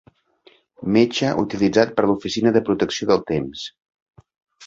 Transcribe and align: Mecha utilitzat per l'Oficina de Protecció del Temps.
Mecha 0.95 1.33
utilitzat 1.41 1.91
per 1.99 2.05
l'Oficina 2.11 2.53
de 2.55 2.63
Protecció 2.71 3.09
del 3.11 3.21
Temps. 3.33 3.67